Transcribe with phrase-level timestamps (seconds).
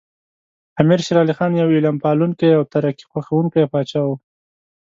[0.81, 4.09] امیر شیر علی خان یو علم پالونکی او ترقي خوښوونکی پاچا و.